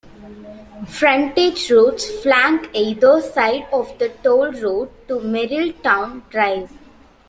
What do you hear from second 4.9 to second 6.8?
to Merrilltown Drive.